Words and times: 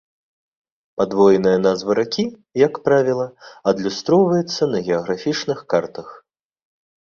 Падвойная 1.01 1.51
назва 1.65 1.91
ракі, 1.99 2.25
як 2.61 2.79
правіла, 2.87 3.27
адлюстроўваецца 3.73 4.63
на 4.73 4.79
геаграфічных 4.89 5.59
картах. 5.77 6.07